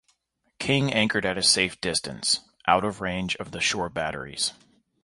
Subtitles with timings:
[0.57, 4.51] King anchored at a safe distance, out of range of the shore batteries.